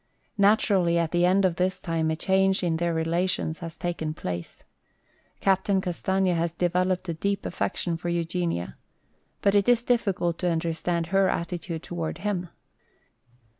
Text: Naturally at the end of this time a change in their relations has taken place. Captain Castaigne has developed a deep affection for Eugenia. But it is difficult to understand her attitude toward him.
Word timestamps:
Naturally 0.39 0.97
at 0.97 1.11
the 1.11 1.25
end 1.27 1.45
of 1.45 1.57
this 1.57 1.79
time 1.79 2.09
a 2.09 2.15
change 2.15 2.63
in 2.63 2.77
their 2.77 2.91
relations 2.91 3.59
has 3.59 3.77
taken 3.77 4.15
place. 4.15 4.63
Captain 5.41 5.79
Castaigne 5.79 6.31
has 6.33 6.51
developed 6.51 7.07
a 7.07 7.13
deep 7.13 7.45
affection 7.45 7.97
for 7.97 8.09
Eugenia. 8.09 8.77
But 9.43 9.53
it 9.53 9.69
is 9.69 9.83
difficult 9.83 10.39
to 10.39 10.49
understand 10.49 11.05
her 11.13 11.29
attitude 11.29 11.83
toward 11.83 12.17
him. 12.17 12.49